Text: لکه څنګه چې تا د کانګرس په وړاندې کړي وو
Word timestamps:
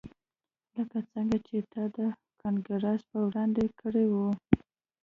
لکه 0.75 0.99
څنګه 1.13 1.37
چې 1.47 1.57
تا 1.71 1.83
د 1.95 1.97
کانګرس 2.41 3.01
په 3.11 3.17
وړاندې 3.27 3.65
کړي 3.79 4.05
وو 4.13 4.29